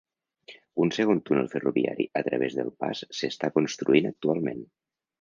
[0.85, 4.69] Un segon túnel ferroviari a través del pas s'està construint actualment.